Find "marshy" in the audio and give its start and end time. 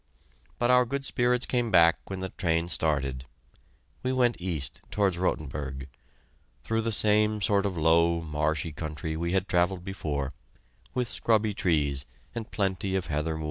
8.19-8.71